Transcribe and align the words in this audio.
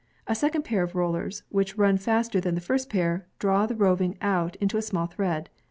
A 0.25 0.33
second 0.33 0.63
pair 0.63 0.83
a( 0.83 0.87
rollere, 0.87 1.43
which 1.49 1.77
run 1.77 1.95
faster 1.95 2.41
than 2.41 2.55
the 2.55 2.59
first 2.59 2.89
pair, 2.89 3.27
draw 3.37 3.67
the 3.67 3.75
roving 3.75 4.17
out 4.19 4.55
Into 4.55 4.77
a 4.77 4.81
small 4.81 5.05
thread. 5.05 5.51